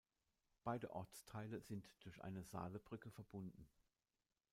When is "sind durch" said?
1.61-2.23